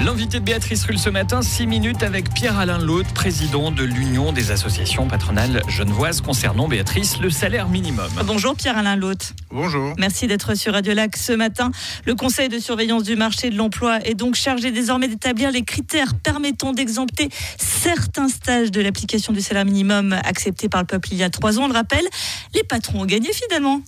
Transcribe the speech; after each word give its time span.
L'invité 0.00 0.40
de 0.40 0.44
Béatrice 0.44 0.84
Rulle 0.84 0.98
ce 0.98 1.10
matin, 1.10 1.42
6 1.42 1.66
minutes 1.66 2.02
avec 2.02 2.32
Pierre-Alain 2.32 2.78
Laude, 2.78 3.06
président 3.14 3.70
de 3.70 3.82
l'Union 3.84 4.32
des 4.32 4.50
associations 4.50 5.06
patronales 5.08 5.60
genevoises 5.68 6.22
concernant, 6.22 6.68
Béatrice, 6.68 7.20
le 7.20 7.28
salaire 7.28 7.68
minimum. 7.68 8.10
Bonjour 8.24 8.56
Pierre-Alain 8.56 8.96
Laude. 8.96 9.22
Bonjour. 9.50 9.92
Merci 9.98 10.26
d'être 10.26 10.54
sur 10.54 10.72
Radio 10.72 10.94
Lac 10.94 11.18
ce 11.18 11.34
matin. 11.34 11.70
Le 12.06 12.14
Conseil 12.14 12.48
de 12.48 12.58
surveillance 12.58 13.02
du 13.02 13.14
marché 13.14 13.50
de 13.50 13.56
l'emploi 13.58 13.98
est 14.06 14.14
donc 14.14 14.36
chargé 14.36 14.70
désormais 14.70 15.08
d'établir 15.08 15.50
les 15.50 15.64
critères 15.64 16.14
permettant 16.14 16.72
d'exempter 16.72 17.28
certains 17.58 18.30
stages 18.30 18.70
de 18.70 18.80
l'application 18.80 19.34
du 19.34 19.42
salaire 19.42 19.66
minimum 19.66 20.14
accepté 20.24 20.70
par 20.70 20.80
le 20.80 20.86
peuple 20.86 21.08
il 21.12 21.18
y 21.18 21.22
a 21.22 21.28
trois 21.28 21.58
ans. 21.58 21.64
On 21.64 21.68
le 21.68 21.74
rappelle, 21.74 22.06
les 22.54 22.62
patrons 22.62 23.02
ont 23.02 23.06
gagné 23.06 23.28
finalement. 23.34 23.82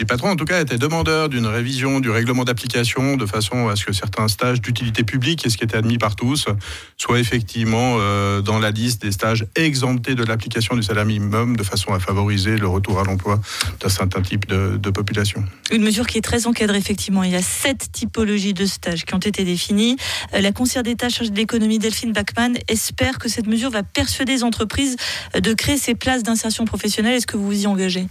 Les 0.00 0.06
patrons, 0.06 0.30
en 0.30 0.36
tout 0.36 0.46
cas, 0.46 0.62
étaient 0.62 0.78
demandeurs 0.78 1.28
d'une 1.28 1.44
révision 1.44 2.00
du 2.00 2.08
règlement 2.08 2.44
d'application 2.44 3.18
de 3.18 3.26
façon 3.26 3.68
à 3.68 3.76
ce 3.76 3.84
que 3.84 3.92
certains 3.92 4.28
stages 4.28 4.62
d'utilité 4.62 5.04
publique, 5.04 5.44
et 5.44 5.50
ce 5.50 5.58
qui 5.58 5.64
était 5.64 5.76
admis 5.76 5.98
par 5.98 6.16
tous, 6.16 6.46
soient 6.96 7.20
effectivement 7.20 7.98
euh, 7.98 8.40
dans 8.40 8.58
la 8.58 8.70
liste 8.70 9.02
des 9.02 9.12
stages 9.12 9.44
exemptés 9.56 10.14
de 10.14 10.24
l'application 10.24 10.74
du 10.74 10.82
salaire 10.82 11.04
minimum, 11.04 11.54
de 11.54 11.62
façon 11.62 11.92
à 11.92 12.00
favoriser 12.00 12.56
le 12.56 12.66
retour 12.66 12.98
à 12.98 13.04
l'emploi 13.04 13.42
d'un 13.78 13.90
certain 13.90 14.22
type 14.22 14.46
de, 14.48 14.78
population. 14.90 15.44
Une 15.70 15.82
mesure 15.82 16.06
qui 16.06 16.16
est 16.16 16.22
très 16.22 16.46
encadrée, 16.46 16.78
effectivement. 16.78 17.22
Il 17.22 17.32
y 17.32 17.36
a 17.36 17.42
sept 17.42 17.92
typologies 17.92 18.54
de 18.54 18.64
stages 18.64 19.04
qui 19.04 19.12
ont 19.12 19.18
été 19.18 19.44
définies. 19.44 19.98
Euh, 20.32 20.40
la 20.40 20.52
conseillère 20.52 20.82
d'État 20.82 21.10
chargée 21.10 21.30
de 21.30 21.36
l'économie, 21.36 21.78
Delphine 21.78 22.14
Bachmann, 22.14 22.56
espère 22.68 23.18
que 23.18 23.28
cette 23.28 23.46
mesure 23.46 23.68
va 23.68 23.82
persuader 23.82 24.32
les 24.32 24.44
entreprises 24.44 24.96
de 25.38 25.52
créer 25.52 25.76
ces 25.76 25.94
places 25.94 26.22
d'insertion 26.22 26.64
professionnelle. 26.64 27.16
Est-ce 27.16 27.26
que 27.26 27.36
vous 27.36 27.44
vous 27.44 27.64
y 27.64 27.66
engagez? 27.66 28.06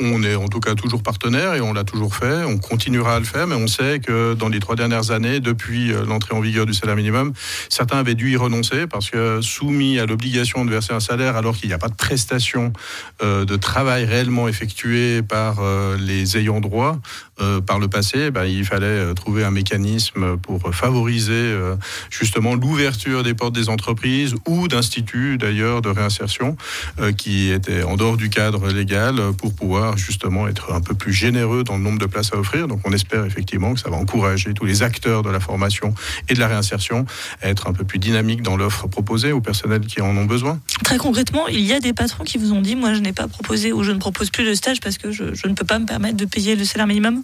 On 0.00 0.22
est 0.22 0.34
en 0.34 0.48
tout 0.48 0.60
cas 0.60 0.74
toujours 0.74 1.02
partenaire 1.02 1.54
et 1.54 1.60
on 1.60 1.72
l'a 1.72 1.84
toujours 1.84 2.14
fait. 2.14 2.44
On 2.44 2.58
continuera 2.58 3.16
à 3.16 3.18
le 3.18 3.26
faire, 3.26 3.46
mais 3.46 3.54
on 3.54 3.66
sait 3.66 4.00
que 4.00 4.34
dans 4.34 4.48
les 4.48 4.58
trois 4.58 4.74
dernières 4.74 5.10
années, 5.10 5.40
depuis 5.40 5.92
euh, 5.92 6.04
l'entrée 6.06 6.34
en 6.34 6.40
vigueur 6.40 6.64
du 6.64 6.72
salaire 6.72 6.96
minimum, 6.96 7.32
certains 7.68 7.98
avaient 7.98 8.14
dû 8.14 8.32
y 8.32 8.36
renoncer 8.36 8.86
parce 8.86 9.10
que 9.10 9.40
soumis 9.42 9.98
à 9.98 10.06
l'obligation 10.06 10.64
de 10.64 10.70
verser 10.70 10.94
un 10.94 11.00
salaire 11.00 11.36
alors 11.36 11.56
qu'il 11.56 11.68
n'y 11.68 11.74
a 11.74 11.78
pas 11.78 11.88
de 11.88 11.94
prestation 11.94 12.72
euh, 13.22 13.44
de 13.44 13.56
travail 13.56 14.06
réellement 14.06 14.48
effectué 14.48 15.20
par 15.22 15.58
euh, 15.60 15.96
les 15.98 16.38
ayants 16.38 16.60
droit 16.60 16.98
par 17.66 17.80
le 17.80 17.88
passé, 17.88 18.30
ben, 18.30 18.44
il 18.44 18.64
fallait 18.64 19.14
trouver 19.14 19.42
un 19.42 19.50
mécanisme 19.50 20.36
pour 20.36 20.72
favoriser 20.72 21.52
justement 22.08 22.54
l'ouverture 22.54 23.24
des 23.24 23.34
portes 23.34 23.52
des 23.52 23.68
entreprises 23.68 24.36
ou 24.46 24.68
d'instituts 24.68 25.38
d'ailleurs 25.38 25.82
de 25.82 25.88
réinsertion 25.88 26.56
qui 27.16 27.50
étaient 27.50 27.82
en 27.82 27.96
dehors 27.96 28.16
du 28.16 28.30
cadre 28.30 28.68
légal 28.68 29.16
pour 29.36 29.56
pouvoir 29.56 29.81
justement 29.96 30.48
être 30.48 30.72
un 30.72 30.80
peu 30.80 30.94
plus 30.94 31.12
généreux 31.12 31.64
dans 31.64 31.76
le 31.76 31.82
nombre 31.82 31.98
de 31.98 32.06
places 32.06 32.32
à 32.32 32.38
offrir. 32.38 32.68
Donc 32.68 32.80
on 32.84 32.92
espère 32.92 33.24
effectivement 33.24 33.74
que 33.74 33.80
ça 33.80 33.90
va 33.90 33.96
encourager 33.96 34.54
tous 34.54 34.64
les 34.64 34.82
acteurs 34.82 35.22
de 35.22 35.30
la 35.30 35.40
formation 35.40 35.94
et 36.28 36.34
de 36.34 36.40
la 36.40 36.48
réinsertion 36.48 37.06
à 37.42 37.48
être 37.48 37.68
un 37.68 37.72
peu 37.72 37.84
plus 37.84 37.98
dynamiques 37.98 38.42
dans 38.42 38.56
l'offre 38.56 38.86
proposée 38.86 39.32
aux 39.32 39.40
personnels 39.40 39.86
qui 39.86 40.00
en 40.00 40.16
ont 40.16 40.24
besoin. 40.24 40.60
Très 40.84 40.98
concrètement, 40.98 41.48
il 41.48 41.60
y 41.60 41.72
a 41.72 41.80
des 41.80 41.92
patrons 41.92 42.24
qui 42.24 42.38
vous 42.38 42.52
ont 42.52 42.62
dit, 42.62 42.76
moi 42.76 42.94
je 42.94 43.00
n'ai 43.00 43.12
pas 43.12 43.28
proposé 43.28 43.72
ou 43.72 43.82
je 43.82 43.92
ne 43.92 43.98
propose 43.98 44.30
plus 44.30 44.44
de 44.44 44.54
stage 44.54 44.80
parce 44.80 44.98
que 44.98 45.10
je, 45.12 45.34
je 45.34 45.46
ne 45.46 45.54
peux 45.54 45.66
pas 45.66 45.78
me 45.78 45.86
permettre 45.86 46.16
de 46.16 46.24
payer 46.24 46.56
le 46.56 46.64
salaire 46.64 46.86
minimum 46.86 47.22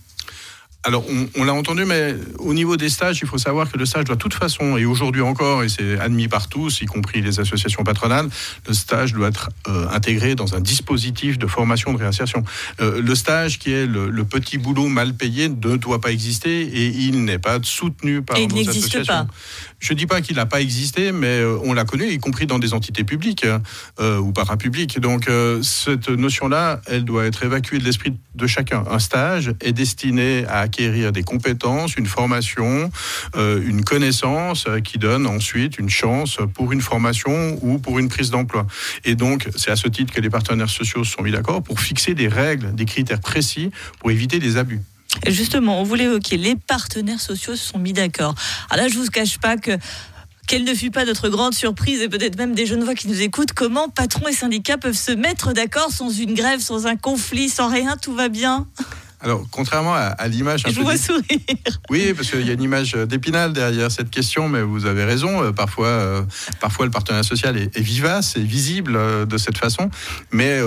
alors, 0.89 1.05
on, 1.36 1.44
l'a 1.44 1.53
entendu, 1.53 1.84
mais 1.84 2.14
au 2.39 2.55
niveau 2.55 2.78
des 2.78 2.89
stages, 2.89 3.19
il 3.20 3.28
faut 3.28 3.36
savoir 3.36 3.70
que 3.70 3.77
le 3.77 3.84
stage 3.84 4.05
doit 4.05 4.17
de 4.17 4.20
toute 4.22 4.33
façon, 4.33 4.78
et 4.78 4.86
aujourd'hui 4.86 5.20
encore, 5.20 5.62
et 5.62 5.69
c'est 5.69 5.98
admis 5.98 6.28
par 6.28 6.48
tous, 6.48 6.81
y 6.81 6.86
compris 6.86 7.20
les 7.20 7.41
associations 7.41 7.84
patronales, 7.84 8.31
le 8.67 8.72
stage 8.72 9.12
doit 9.12 9.28
être 9.28 9.50
euh, 9.69 9.86
intégré 9.91 10.34
dans 10.34 10.55
un 10.55 10.61
dispositif 10.61 11.39
de 11.39 11.47
formation 11.47 11.92
de 11.92 11.98
réinsertion. 11.98 12.42
Euh, 12.81 13.03
le 13.03 13.14
stage, 13.14 13.59
qui 13.59 13.70
est 13.70 13.84
le, 13.84 14.25
petit 14.25 14.56
boulot 14.56 14.89
mal 14.89 15.12
payé, 15.12 15.50
ne 15.50 15.77
doit 15.77 16.00
pas 16.00 16.11
exister 16.11 16.62
et 16.62 16.86
il 16.86 17.22
n'est 17.22 17.39
pas 17.39 17.59
soutenu 17.62 18.22
par 18.22 18.39
et 18.39 18.44
il 18.44 18.55
n'existe 18.55 19.06
Pas. 19.06 19.27
Je 19.81 19.92
ne 19.92 19.98
dis 19.98 20.06
pas 20.06 20.22
qu'il 20.22 20.36
n'a 20.36 20.47
pas 20.47 20.62
existé, 20.62 21.12
mais 21.12 21.27
euh, 21.27 21.59
on 21.64 21.75
l'a 21.75 21.84
connu, 21.84 22.11
y 22.11 22.19
compris 22.19 22.47
dans 22.47 22.59
des 22.59 22.72
entités 22.72 23.04
publiques 23.04 23.47
ou 24.00 24.32
parapubliques. 24.32 24.98
Donc, 25.00 25.31
cette 25.62 26.09
notion-là, 26.09 26.81
elle 26.87 27.04
doit 27.04 27.27
être 27.27 27.44
évacuée 27.44 27.78
de 27.78 27.84
l'esprit 27.84 28.15
de 28.34 28.47
chacun. 28.47 28.84
Un 28.91 28.98
stage 28.98 29.53
est 29.60 29.72
destiné 29.72 30.47
à 30.47 30.60
acquérir 30.60 30.78
des 30.78 31.22
compétences, 31.22 31.97
une 31.97 32.06
formation, 32.06 32.91
euh, 33.37 33.61
une 33.66 33.84
connaissance 33.84 34.66
euh, 34.69 34.81
qui 34.81 34.99
donne 34.99 35.27
ensuite 35.27 35.78
une 35.78 35.91
chance 35.91 36.39
pour 36.55 36.72
une 36.72 36.81
formation 36.81 37.59
ou 37.62 37.78
pour 37.78 37.99
une 37.99 38.09
prise 38.09 38.31
d'emploi. 38.31 38.66
Et 39.05 39.15
donc, 39.15 39.49
c'est 39.56 39.71
à 39.71 39.77
ce 39.77 39.89
titre 39.89 40.12
que 40.12 40.21
les 40.21 40.31
partenaires 40.31 40.71
sociaux 40.71 41.05
se 41.05 41.12
sont 41.12 41.22
mis 41.22 41.33
d'accord 41.33 41.62
pour 41.62 41.81
fixer 41.81 42.15
des 42.15 42.28
règles, 42.28 42.75
des 42.75 42.84
critères 42.84 43.21
précis 43.21 43.71
pour 44.00 44.11
éviter 44.11 44.39
des 44.39 44.56
abus. 44.56 44.81
Justement, 45.27 45.81
on 45.81 45.84
voulait 45.84 46.05
évoquer, 46.05 46.37
les 46.37 46.55
partenaires 46.55 47.21
sociaux 47.21 47.56
se 47.56 47.65
sont 47.65 47.78
mis 47.78 47.93
d'accord. 47.93 48.34
Alors 48.71 48.84
là, 48.84 48.93
je 48.93 48.99
ne 48.99 49.05
vous 49.05 49.10
cache 49.10 49.39
pas 49.39 49.56
que 49.56 49.72
quelle 50.47 50.65
ne 50.65 50.75
fut 50.75 50.91
pas 50.91 51.05
notre 51.05 51.28
grande 51.28 51.55
surprise 51.55 52.00
et 52.00 52.09
peut-être 52.09 52.39
même 52.39 52.55
des 52.55 52.65
jeunes 52.65 52.83
voix 52.83 52.95
qui 52.95 53.06
nous 53.06 53.21
écoutent, 53.21 53.53
comment 53.53 53.91
patrons 53.91 54.28
et 54.28 54.33
syndicats 54.33 54.78
peuvent 54.78 54.97
se 54.97 55.12
mettre 55.12 55.53
d'accord 55.53 55.91
sans 55.93 56.10
une 56.10 56.34
grève, 56.34 56.60
sans 56.60 56.87
un 56.87 56.97
conflit, 56.97 57.50
sans 57.50 57.69
rien, 57.69 57.97
tout 57.99 58.15
va 58.15 58.31
bien? 58.31 58.66
Alors, 59.20 59.44
contrairement 59.50 59.94
à, 59.94 60.28
l'image. 60.28 60.62
Je 60.66 60.74
vous 60.74 60.82
vois 60.82 60.96
sourire. 60.96 61.22
Oui, 61.90 62.12
parce 62.14 62.30
qu'il 62.30 62.46
y 62.46 62.50
a 62.50 62.52
une 62.52 62.62
image 62.62 62.92
d'épinal 62.94 63.52
derrière 63.52 63.90
cette 63.90 64.10
question, 64.10 64.48
mais 64.48 64.62
vous 64.62 64.86
avez 64.86 65.04
raison. 65.04 65.42
Euh, 65.42 65.52
parfois, 65.52 65.88
euh, 65.88 66.22
parfois 66.60 66.84
le 66.84 66.92
partenariat 66.92 67.24
social 67.24 67.56
est, 67.56 67.76
vivace 67.78 68.36
et 68.36 68.42
visible 68.42 68.94
euh, 68.94 69.26
de 69.26 69.36
cette 69.36 69.58
façon. 69.58 69.90
Mais 70.30 70.60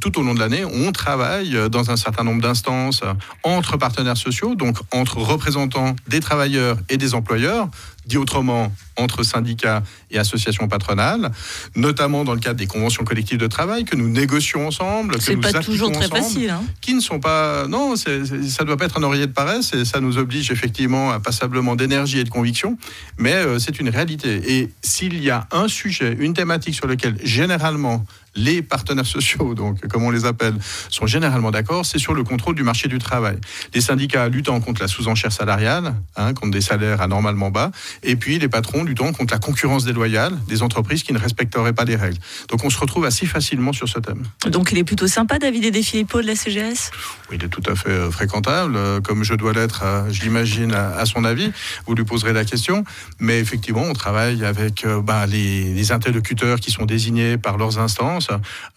tout 0.00 0.18
au 0.18 0.22
long 0.22 0.34
de 0.34 0.40
l'année, 0.40 0.64
on 0.64 0.92
travaille 0.92 1.56
dans 1.70 1.90
un 1.90 1.96
certain 1.96 2.24
nombre 2.24 2.40
d'instances 2.40 3.02
entre 3.42 3.76
partenaires 3.76 4.16
sociaux, 4.16 4.54
donc 4.54 4.78
entre 4.92 5.18
représentants 5.18 5.96
des 6.06 6.20
travailleurs 6.20 6.78
et 6.88 6.96
des 6.96 7.14
employeurs, 7.14 7.68
dit 8.08 8.16
autrement 8.16 8.72
entre 8.96 9.22
syndicats 9.22 9.82
et 10.10 10.18
associations 10.18 10.66
patronales, 10.66 11.30
notamment 11.76 12.24
dans 12.24 12.34
le 12.34 12.40
cadre 12.40 12.58
des 12.58 12.66
conventions 12.66 13.04
collectives 13.04 13.38
de 13.38 13.46
travail 13.46 13.84
que 13.84 13.94
nous 13.94 14.08
négocions 14.08 14.66
ensemble, 14.66 15.18
que 15.18 15.32
nous 15.32 15.40
pas 15.40 15.52
toujours 15.60 15.92
très 15.92 16.08
facile, 16.08 16.50
hein. 16.50 16.62
qui 16.80 16.94
ne 16.94 17.00
sont 17.00 17.20
pas 17.20 17.66
non, 17.68 17.94
ça 17.96 18.10
ne 18.10 18.64
doit 18.64 18.76
pas 18.76 18.86
être 18.86 18.98
un 18.98 19.02
oreiller 19.02 19.26
de 19.26 19.32
paresse 19.32 19.72
et 19.74 19.84
ça 19.84 20.00
nous 20.00 20.18
oblige 20.18 20.50
effectivement 20.50 21.10
à 21.10 21.20
passablement 21.20 21.76
d'énergie 21.76 22.18
et 22.18 22.24
de 22.24 22.30
conviction, 22.30 22.78
mais 23.18 23.34
euh, 23.34 23.58
c'est 23.58 23.78
une 23.78 23.90
réalité. 23.90 24.58
Et 24.58 24.70
s'il 24.82 25.22
y 25.22 25.30
a 25.30 25.46
un 25.52 25.68
sujet, 25.68 26.16
une 26.18 26.34
thématique 26.34 26.74
sur 26.74 26.86
lequel 26.86 27.16
généralement 27.22 28.04
les 28.34 28.62
partenaires 28.62 29.06
sociaux, 29.06 29.54
donc 29.54 29.86
comme 29.88 30.04
on 30.04 30.10
les 30.10 30.24
appelle, 30.24 30.54
sont 30.88 31.06
généralement 31.06 31.50
d'accord, 31.50 31.84
c'est 31.86 31.98
sur 31.98 32.14
le 32.14 32.24
contrôle 32.24 32.54
du 32.54 32.62
marché 32.62 32.88
du 32.88 32.98
travail. 32.98 33.38
Les 33.74 33.80
syndicats 33.80 34.28
luttant 34.28 34.60
contre 34.60 34.82
la 34.82 34.88
sous-enchère 34.88 35.32
salariale, 35.32 35.94
hein, 36.16 36.34
contre 36.34 36.52
des 36.52 36.60
salaires 36.60 37.00
anormalement 37.00 37.50
bas, 37.50 37.70
et 38.02 38.16
puis 38.16 38.38
les 38.38 38.48
patrons 38.48 38.84
luttant 38.84 39.12
contre 39.12 39.34
la 39.34 39.38
concurrence 39.38 39.84
déloyale 39.84 40.36
des 40.48 40.62
entreprises 40.62 41.02
qui 41.02 41.12
ne 41.12 41.18
respecteraient 41.18 41.72
pas 41.72 41.84
les 41.84 41.96
règles. 41.96 42.18
Donc 42.48 42.64
on 42.64 42.70
se 42.70 42.78
retrouve 42.78 43.04
assez 43.04 43.26
facilement 43.26 43.72
sur 43.72 43.88
ce 43.88 43.98
thème. 43.98 44.22
Donc 44.46 44.72
il 44.72 44.78
est 44.78 44.84
plutôt 44.84 45.06
sympa, 45.06 45.38
David 45.38 45.72
des 45.72 45.82
Philippot 45.82 46.22
de 46.22 46.26
la 46.26 46.36
CGS 46.36 46.90
Oui, 47.30 47.36
il 47.40 47.44
est 47.44 47.48
tout 47.48 47.62
à 47.66 47.74
fait 47.74 47.90
euh, 47.90 48.10
fréquentable, 48.10 48.74
euh, 48.76 49.00
comme 49.00 49.24
je 49.24 49.34
dois 49.34 49.52
l'être, 49.52 49.82
euh, 49.84 50.10
j'imagine, 50.10 50.72
à 50.72 51.04
son 51.06 51.24
avis. 51.24 51.52
Vous 51.86 51.94
lui 51.94 52.04
poserez 52.04 52.32
la 52.32 52.44
question. 52.44 52.84
Mais 53.18 53.38
effectivement, 53.38 53.82
on 53.82 53.92
travaille 53.92 54.44
avec 54.44 54.86
bah, 55.04 55.26
les, 55.26 55.72
les 55.74 55.92
interlocuteurs 55.92 56.60
qui 56.60 56.70
sont 56.70 56.84
désignés 56.84 57.38
par 57.38 57.58
leurs 57.58 57.78
instances 57.78 58.27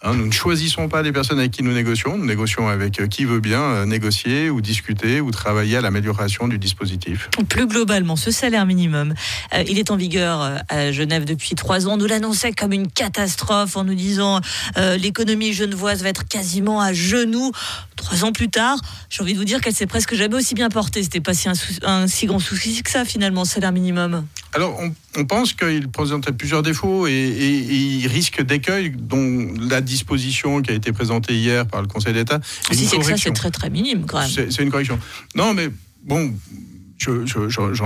Hein, 0.02 0.14
nous 0.14 0.26
ne 0.26 0.32
choisissons 0.32 0.88
pas 0.88 1.02
les 1.02 1.12
personnes 1.12 1.38
avec 1.38 1.52
qui 1.52 1.62
nous 1.62 1.72
négocions, 1.72 2.18
nous 2.18 2.26
négocions 2.26 2.68
avec 2.68 3.00
euh, 3.00 3.06
qui 3.06 3.24
veut 3.24 3.40
bien 3.40 3.60
euh, 3.60 3.84
négocier 3.86 4.50
ou 4.50 4.60
discuter 4.60 5.20
ou 5.20 5.30
travailler 5.30 5.76
à 5.76 5.80
l'amélioration 5.80 6.48
du 6.48 6.58
dispositif. 6.58 7.28
Plus 7.48 7.66
globalement, 7.66 8.16
ce 8.16 8.30
salaire 8.30 8.66
minimum, 8.66 9.14
euh, 9.54 9.64
il 9.68 9.78
est 9.78 9.90
en 9.90 9.96
vigueur 9.96 10.60
à 10.68 10.92
Genève 10.92 11.24
depuis 11.24 11.54
trois 11.54 11.86
ans. 11.86 11.96
Nous 11.96 12.06
l'annonçait 12.06 12.52
comme 12.52 12.72
une 12.72 12.90
catastrophe 12.90 13.76
en 13.76 13.84
nous 13.84 13.94
disant 13.94 14.40
l'économie 14.76 15.52
genevoise 15.52 16.02
va 16.02 16.08
être 16.08 16.26
quasiment 16.26 16.80
à 16.80 16.92
genoux. 16.92 17.52
Trois 17.96 18.24
ans 18.24 18.32
plus 18.32 18.48
tard, 18.48 18.78
j'ai 19.10 19.22
envie 19.22 19.34
de 19.34 19.38
vous 19.38 19.44
dire 19.44 19.60
qu'elle 19.60 19.74
s'est 19.74 19.86
presque 19.86 20.14
jamais 20.14 20.36
aussi 20.36 20.54
bien 20.54 20.68
portée. 20.68 21.02
C'était 21.02 21.20
pas 21.20 21.34
si 21.34 21.48
un, 21.82 22.06
si 22.06 22.26
grand 22.26 22.38
souci 22.38 22.82
que 22.82 22.90
ça 22.90 23.04
finalement, 23.04 23.44
salaire 23.44 23.72
minimum. 23.72 24.24
Alors, 24.54 24.78
on, 25.16 25.24
pense 25.24 25.54
qu'il 25.54 25.88
présentait 25.88 26.32
plusieurs 26.32 26.62
défauts 26.62 27.06
et, 27.06 27.12
il 27.12 28.06
risque 28.06 28.42
d'écueil, 28.42 28.90
dont 28.90 29.48
la 29.58 29.80
disposition 29.80 30.60
qui 30.60 30.70
a 30.70 30.74
été 30.74 30.92
présentée 30.92 31.34
hier 31.34 31.66
par 31.66 31.80
le 31.80 31.88
Conseil 31.88 32.12
d'État. 32.12 32.40
Si 32.70 32.86
c'est 32.86 32.98
que 32.98 33.04
ça, 33.04 33.16
c'est 33.16 33.32
très 33.32 33.50
très 33.50 33.70
minime 33.70 34.04
quand 34.06 34.20
même. 34.20 34.28
C'est 34.28 34.62
une 34.62 34.70
correction. 34.70 34.98
Non, 35.34 35.54
mais 35.54 35.70
bon, 36.04 36.34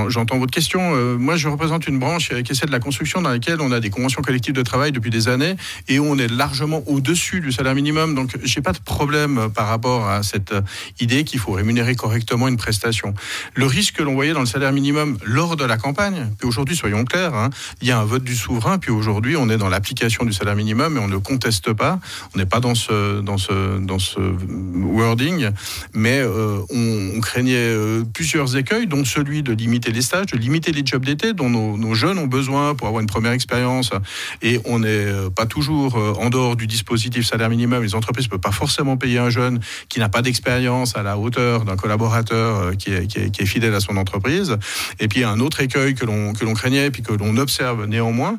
J'entends 0.08 0.38
votre 0.38 0.52
question. 0.52 0.94
Euh, 0.94 1.16
moi, 1.16 1.36
je 1.36 1.48
représente 1.48 1.86
une 1.86 1.98
branche 1.98 2.28
qui 2.28 2.52
est 2.52 2.54
celle 2.54 2.68
de 2.68 2.72
la 2.72 2.80
construction 2.80 3.22
dans 3.22 3.30
laquelle 3.30 3.60
on 3.60 3.72
a 3.72 3.80
des 3.80 3.90
conventions 3.90 4.22
collectives 4.22 4.54
de 4.54 4.62
travail 4.62 4.92
depuis 4.92 5.10
des 5.10 5.28
années 5.28 5.56
et 5.88 5.98
on 6.00 6.16
est 6.18 6.28
largement 6.28 6.82
au-dessus 6.86 7.40
du 7.40 7.52
salaire 7.52 7.74
minimum. 7.74 8.14
Donc, 8.14 8.36
j'ai 8.42 8.60
pas 8.60 8.72
de 8.72 8.78
problème 8.78 9.48
par 9.54 9.68
rapport 9.68 10.08
à 10.08 10.22
cette 10.22 10.54
idée 11.00 11.24
qu'il 11.24 11.40
faut 11.40 11.52
rémunérer 11.52 11.94
correctement 11.94 12.48
une 12.48 12.56
prestation. 12.56 13.14
Le 13.54 13.66
risque 13.66 13.96
que 13.96 14.02
l'on 14.02 14.14
voyait 14.14 14.32
dans 14.32 14.40
le 14.40 14.46
salaire 14.46 14.72
minimum 14.72 15.18
lors 15.24 15.56
de 15.56 15.64
la 15.64 15.76
campagne, 15.76 16.28
puis 16.38 16.48
aujourd'hui, 16.48 16.76
soyons 16.76 17.04
clairs, 17.04 17.34
hein, 17.34 17.50
il 17.80 17.88
y 17.88 17.92
a 17.92 17.98
un 17.98 18.04
vote 18.04 18.24
du 18.24 18.36
souverain, 18.36 18.78
puis 18.78 18.90
aujourd'hui, 18.90 19.36
on 19.36 19.48
est 19.48 19.56
dans 19.56 19.68
l'application 19.68 20.24
du 20.24 20.32
salaire 20.32 20.56
minimum 20.56 20.96
et 20.96 21.00
on 21.00 21.08
ne 21.08 21.16
conteste 21.16 21.72
pas. 21.72 21.98
On 22.34 22.38
n'est 22.38 22.46
pas 22.46 22.60
dans 22.60 22.74
ce, 22.74 23.20
dans 23.20 23.38
ce, 23.38 23.78
dans 23.78 23.98
ce 23.98 24.20
wording, 24.74 25.50
mais 25.94 26.20
euh, 26.20 26.60
on, 26.70 27.20
craignait 27.20 27.56
euh, 27.56 28.04
plusieurs 28.12 28.56
écueils, 28.56 28.86
dont 28.86 29.04
celui 29.06 29.42
de 29.42 29.52
limiter 29.52 29.92
les 29.92 30.02
stages, 30.02 30.26
de 30.26 30.36
limiter 30.36 30.72
les 30.72 30.84
jobs 30.84 31.04
d'été 31.04 31.32
dont 31.32 31.48
nos, 31.48 31.94
jeunes 31.94 32.18
ont 32.18 32.26
besoin 32.26 32.74
pour 32.74 32.88
avoir 32.88 33.00
une 33.00 33.08
première 33.08 33.32
expérience. 33.32 33.90
Et 34.42 34.60
on 34.64 34.80
n'est 34.80 34.88
euh, 34.88 35.30
pas 35.30 35.46
toujours 35.46 35.96
en 35.96 36.28
dehors 36.28 36.56
du 36.56 36.66
dispositif 36.66 37.26
salaire 37.26 37.48
minimum. 37.48 37.82
Les 37.82 37.94
entreprises 37.94 38.26
ne 38.26 38.30
peuvent 38.30 38.40
pas 38.40 38.52
forcément 38.52 38.96
payer 38.96 39.18
un 39.18 39.30
jeune 39.30 39.60
qui 39.88 39.98
n'a 39.98 40.08
pas 40.08 40.22
d'expérience 40.22 40.96
à 40.96 41.02
la 41.02 41.16
hauteur 41.16 41.64
d'un 41.64 41.76
collaborateur 41.76 42.76
qui 42.76 42.92
est, 42.92 43.06
qui, 43.06 43.18
est, 43.18 43.46
fidèle 43.46 43.74
à 43.74 43.80
son 43.80 43.96
entreprise. 43.96 44.56
Et 45.00 45.08
puis 45.08 45.24
un 45.24 45.40
autre 45.40 45.60
écueil 45.60 45.94
que 45.94 46.04
l'on 46.04 46.54
craignait, 46.54 46.90
puis 46.90 47.02
que 47.02 47.12
l'on 47.12 47.36
observe 47.36 47.86
néanmoins, 47.86 48.38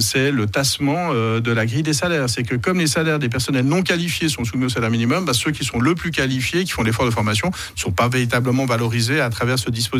c'est 0.00 0.30
le 0.30 0.46
tassement 0.46 1.14
de 1.14 1.52
la 1.52 1.66
grille 1.66 1.82
des 1.82 1.92
salaires. 1.92 2.28
C'est 2.28 2.42
que 2.42 2.56
comme 2.56 2.78
les 2.78 2.86
salaires 2.86 3.18
des 3.18 3.28
personnels 3.28 3.64
non 3.64 3.82
qualifiés 3.82 4.28
sont 4.28 4.44
soumis 4.44 4.66
au 4.66 4.68
salaire 4.68 4.90
minimum, 4.90 5.24
bah, 5.24 5.34
ceux 5.34 5.50
qui 5.50 5.64
sont 5.64 5.80
le 5.80 5.94
plus 5.94 6.10
qualifiés, 6.10 6.64
qui 6.64 6.72
font 6.72 6.82
l'effort 6.82 7.06
de 7.06 7.10
formation, 7.10 7.48
ne 7.48 7.80
sont 7.80 7.92
pas 7.92 8.08
véritablement 8.08 8.66
valorisés 8.66 9.20
à 9.20 9.30
travers 9.30 9.58
ce 9.58 9.70
dispositif. 9.70 9.91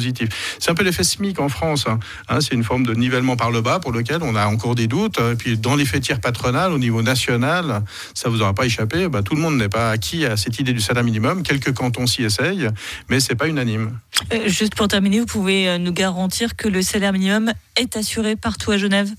C'est 0.58 0.70
un 0.70 0.74
peu 0.74 0.84
l'effet 0.84 1.04
SMIC 1.04 1.40
en 1.40 1.48
France. 1.48 1.86
Hein. 1.86 1.98
Hein, 2.28 2.40
c'est 2.40 2.54
une 2.54 2.64
forme 2.64 2.84
de 2.84 2.94
nivellement 2.94 3.36
par 3.36 3.50
le 3.50 3.60
bas 3.60 3.78
pour 3.78 3.92
lequel 3.92 4.18
on 4.22 4.34
a 4.34 4.46
encore 4.46 4.74
des 4.74 4.86
doutes. 4.86 5.18
Et 5.18 5.34
puis 5.34 5.58
dans 5.58 5.76
les 5.76 5.84
fêtières 5.84 6.20
patronales, 6.20 6.72
au 6.72 6.78
niveau 6.78 7.02
national, 7.02 7.82
ça 8.14 8.28
vous 8.28 8.42
aura 8.42 8.54
pas 8.54 8.66
échappé, 8.66 9.08
bah, 9.08 9.22
tout 9.22 9.34
le 9.34 9.40
monde 9.40 9.56
n'est 9.56 9.68
pas 9.68 9.90
acquis 9.90 10.24
à 10.24 10.36
cette 10.36 10.58
idée 10.58 10.72
du 10.72 10.80
salaire 10.80 11.04
minimum. 11.04 11.42
Quelques 11.42 11.72
cantons 11.72 12.06
s'y 12.06 12.22
essayent, 12.22 12.68
mais 13.08 13.20
c'est 13.20 13.34
pas 13.34 13.48
unanime. 13.48 13.98
Euh, 14.32 14.48
juste 14.48 14.74
pour 14.74 14.88
terminer, 14.88 15.20
vous 15.20 15.26
pouvez 15.26 15.68
euh, 15.68 15.78
nous 15.78 15.92
garantir 15.92 16.56
que 16.56 16.68
le 16.68 16.82
salaire 16.82 17.12
minimum 17.12 17.52
est 17.76 17.96
assuré 17.96 18.36
partout 18.36 18.70
à 18.70 18.78
Genève? 18.78 19.10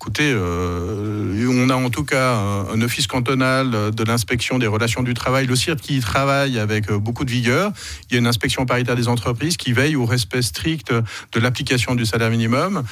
Écoutez, 0.00 0.32
euh, 0.32 1.48
on 1.50 1.70
a 1.70 1.74
en 1.74 1.90
tout 1.90 2.04
cas 2.04 2.32
un, 2.32 2.80
office 2.82 3.08
cantonal 3.08 3.90
de 3.90 4.04
l'inspection 4.04 4.60
des 4.60 4.68
relations 4.68 5.02
du 5.02 5.12
travail, 5.12 5.46
le 5.46 5.56
CIRT, 5.56 5.80
qui 5.80 5.98
travaille 5.98 6.60
avec 6.60 6.88
euh, 6.88 6.98
beaucoup 6.98 7.24
de 7.24 7.32
vigueur. 7.32 7.72
Il 8.08 8.14
y 8.14 8.16
a 8.16 8.20
une 8.20 8.28
inspection 8.28 8.64
paritaire 8.64 8.94
des 8.94 9.08
entreprises 9.08 9.56
qui 9.56 9.72
veille 9.72 9.96
au 9.96 10.06
respect 10.06 10.42
strict 10.42 10.92
de 10.92 11.40
l'application 11.40 11.96
du 11.96 12.06
salaire 12.06 12.30
minimum. 12.30 12.84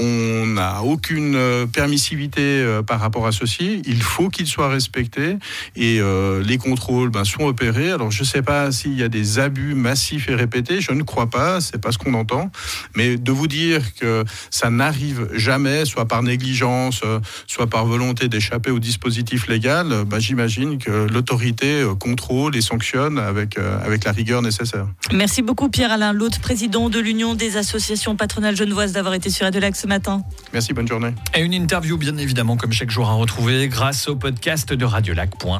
On 0.00 0.46
n'a 0.46 0.82
aucune 0.82 1.36
euh, 1.36 1.66
permissivité 1.66 2.40
euh, 2.42 2.82
par 2.82 2.98
rapport 2.98 3.26
à 3.28 3.32
ceci. 3.32 3.80
Il 3.86 4.02
faut 4.02 4.28
qu'il 4.28 4.46
soit 4.46 4.68
respecté 4.68 5.36
et 5.76 6.00
euh, 6.00 6.42
les 6.42 6.58
contrôles 6.58 7.10
ben, 7.10 7.24
sont 7.24 7.44
opérés. 7.44 7.92
Alors 7.92 8.10
je 8.10 8.22
ne 8.22 8.26
sais 8.26 8.42
pas 8.42 8.72
s'il 8.72 8.98
y 8.98 9.04
a 9.04 9.08
des 9.08 9.38
abus 9.38 9.74
massifs 9.74 10.28
et 10.28 10.34
répétés. 10.34 10.80
Je 10.80 10.90
ne 10.90 11.02
crois 11.02 11.30
pas. 11.30 11.60
C'est 11.60 11.80
pas 11.80 11.92
ce 11.92 11.98
qu'on 11.98 12.14
entend. 12.14 12.50
Mais 12.96 13.16
de 13.16 13.30
vous 13.30 13.46
dire 13.46 13.94
que 13.94 14.24
ça 14.50 14.68
n'arrive 14.68 15.28
jamais, 15.32 15.84
soit 15.84 16.06
par 16.06 16.24
négligence, 16.24 17.02
soit 17.46 17.68
par 17.68 17.86
volonté 17.86 18.28
d'échapper 18.28 18.72
au 18.72 18.80
dispositif 18.80 19.46
légal, 19.46 20.04
ben, 20.06 20.18
j'imagine 20.18 20.78
que 20.78 21.06
l'autorité 21.12 21.84
contrôle 22.00 22.56
et 22.56 22.60
sanctionne 22.60 23.18
avec 23.18 23.58
avec 23.58 24.04
la 24.04 24.12
rigueur 24.12 24.42
nécessaire. 24.42 24.86
Merci 25.12 25.42
beaucoup 25.42 25.68
Pierre 25.68 25.92
Alain 25.92 26.12
l'autre 26.12 26.40
président 26.40 26.88
de 26.88 26.98
l'Union 26.98 27.34
des 27.34 27.56
associations 27.56 28.16
patronales 28.16 28.56
genevoises, 28.56 28.92
d'avoir 28.92 29.14
été 29.14 29.30
sur 29.30 29.46
Adelax 29.46 29.83
matin. 29.86 30.22
Merci, 30.52 30.72
bonne 30.72 30.88
journée. 30.88 31.14
Et 31.34 31.40
une 31.40 31.54
interview, 31.54 31.96
bien 31.96 32.16
évidemment, 32.16 32.56
comme 32.56 32.72
chaque 32.72 32.90
jour 32.90 33.08
à 33.08 33.12
retrouver 33.14 33.68
grâce 33.68 34.08
au 34.08 34.16
podcast 34.16 34.72
de 34.72 34.84
Radiolac. 34.84 35.36